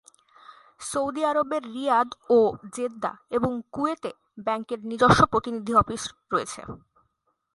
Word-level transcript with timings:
Saudi 0.81 1.21
আরবের 1.25 1.63
Riyadh 1.73 2.09
ও 2.29 2.39
Jeddah 2.75 3.11
এবং 3.31 3.51
কুয়েত 3.71 4.03
এ 4.05 4.11
ব্যাংকের 4.45 4.79
নিজস্ব 4.85 5.21
প্রতিনিধি 5.25 5.73
অফিস 5.75 6.03
রয়েছে। 6.31 6.61